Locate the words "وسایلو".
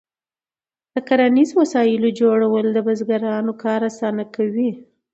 1.61-2.09